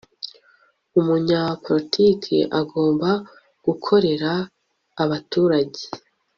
umunyapolitiki 0.99 2.37
agomba 2.59 3.09
gukorera 3.65 4.31
abaturage 5.03 5.83